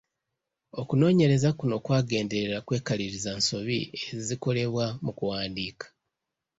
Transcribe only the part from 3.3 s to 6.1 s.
nsobi ezikolebwa mu kuwandiika.